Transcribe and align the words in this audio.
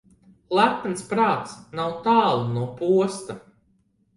Lepns 0.59 1.03
prāts 1.11 1.53
nav 1.81 1.93
tālu 2.09 2.49
no 2.57 2.65
posta. 2.81 3.37